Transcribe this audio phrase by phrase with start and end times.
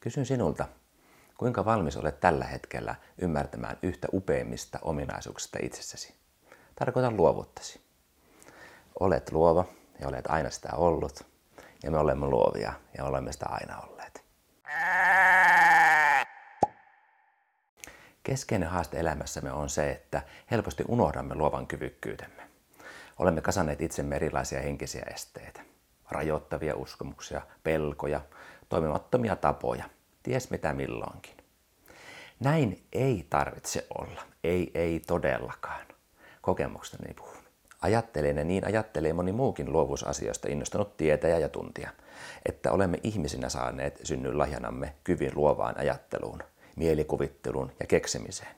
[0.00, 0.68] Kysyn sinulta,
[1.38, 6.14] kuinka valmis olet tällä hetkellä ymmärtämään yhtä upeimmista ominaisuuksista itsessäsi?
[6.74, 7.80] Tarkoitan luovuuttasi.
[9.00, 9.64] Olet luova
[10.00, 11.26] ja olet aina sitä ollut,
[11.82, 14.24] ja me olemme luovia ja olemme sitä aina olleet.
[18.22, 22.42] Keskeinen haaste elämässämme on se, että helposti unohdamme luovan kyvykkyytemme.
[23.18, 25.60] Olemme kasanneet itsemme erilaisia henkisiä esteitä,
[26.10, 28.20] rajoittavia uskomuksia, pelkoja,
[28.68, 29.84] toimimattomia tapoja,
[30.22, 31.36] ties mitä milloinkin.
[32.40, 35.86] Näin ei tarvitse olla, ei, ei todellakaan.
[36.42, 37.36] Kokemukseni puhun.
[37.82, 41.90] Ajattelen ja niin ajattelee moni muukin luovuusasioista innostunut tietäjä ja tuntija,
[42.44, 46.42] että olemme ihmisinä saaneet synnyn lahjanamme kyvyn luovaan ajatteluun,
[46.76, 48.56] mielikuvitteluun ja keksimiseen.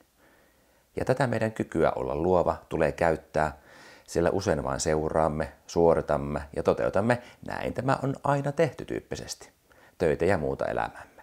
[0.97, 3.59] Ja tätä meidän kykyä olla luova tulee käyttää,
[4.07, 9.51] sillä usein vain seuraamme, suoritamme ja toteutamme näin tämä on aina tehty tyyppisesti,
[9.99, 11.23] töitä ja muuta elämämme.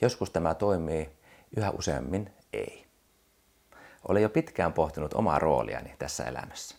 [0.00, 1.10] Joskus tämä toimii,
[1.56, 2.86] yhä useammin ei.
[4.08, 6.76] Olen jo pitkään pohtinut omaa rooliani tässä elämässä.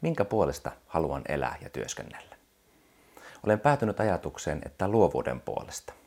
[0.00, 2.36] Minkä puolesta haluan elää ja työskennellä?
[3.42, 5.92] Olen päätynyt ajatukseen, että luovuuden puolesta–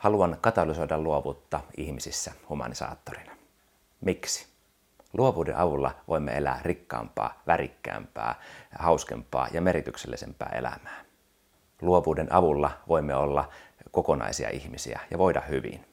[0.00, 3.36] haluan katalysoida luovuutta ihmisissä humanisaattorina.
[4.00, 4.49] Miksi?
[5.12, 8.34] Luovuuden avulla voimme elää rikkaampaa, värikkäämpää,
[8.78, 11.04] hauskempaa ja merityksellisempää elämää.
[11.82, 13.48] Luovuuden avulla voimme olla
[13.90, 15.86] kokonaisia ihmisiä ja voida hyvin.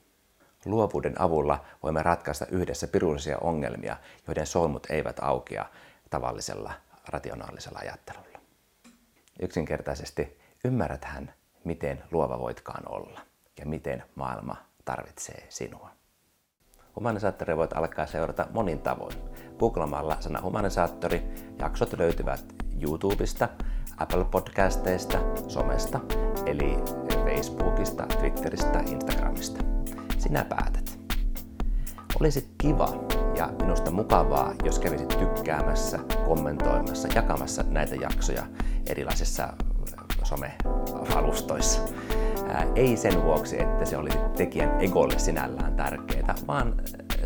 [0.65, 5.65] Luovuuden avulla voimme ratkaista yhdessä pirullisia ongelmia, joiden solmut eivät aukea
[6.09, 6.73] tavallisella
[7.07, 8.39] rationaalisella ajattelulla.
[9.41, 13.21] Yksinkertaisesti ymmärrät hän, miten luova voitkaan olla
[13.59, 15.89] ja miten maailma tarvitsee sinua.
[16.97, 19.15] Humanisaattoria voit alkaa seurata monin tavoin.
[19.59, 21.23] Googlamalla sana humanisaattori
[21.59, 22.45] jaksot löytyvät
[22.81, 23.49] YouTubesta,
[23.97, 25.99] Apple Podcasteista, somesta,
[26.45, 26.77] eli
[27.25, 29.63] Facebookista, Twitteristä, Instagramista.
[30.17, 30.99] Sinä päätät.
[32.21, 33.03] Olisi kiva
[33.35, 38.43] ja minusta mukavaa, jos kävisit tykkäämässä, kommentoimassa, jakamassa näitä jaksoja
[38.85, 39.53] erilaisissa
[40.27, 41.81] some-alustoissa.
[42.75, 46.73] Ei sen vuoksi, että se olisi tekijän egolle sinällään tärkeää, vaan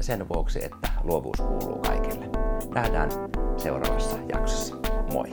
[0.01, 2.25] sen vuoksi, että luovuus kuuluu kaikille.
[2.73, 3.09] Nähdään
[3.57, 4.75] seuraavassa jaksossa.
[5.13, 5.31] Moi!